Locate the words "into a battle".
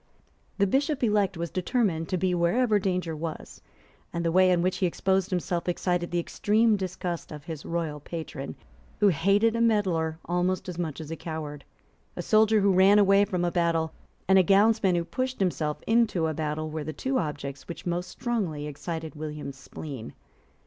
15.85-16.71